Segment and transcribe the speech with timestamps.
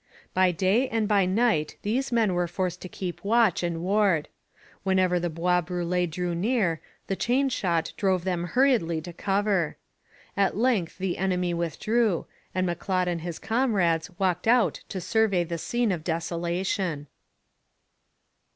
[0.33, 4.29] By day and by night these men were forced to keep watch and ward.
[4.81, 9.77] Whenever the Bois Brûlés drew near, the 'chain shot' drove them hurriedly to cover.
[10.35, 12.25] At length the enemy withdrew,
[12.55, 17.05] and M'Leod and his comrades walked out to survey the scene of desolation.